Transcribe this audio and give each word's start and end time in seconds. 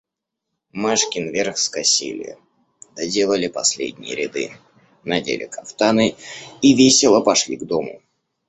Машкин 0.83 1.25
Верх 1.35 1.55
скосили, 1.65 2.31
доделали 2.95 3.47
последние 3.49 4.15
ряды, 4.15 4.49
надели 5.03 5.45
кафтаны 5.45 6.15
и 6.63 6.73
весело 6.73 7.19
пошли 7.21 7.55
к 7.55 7.65
дому. 7.65 8.01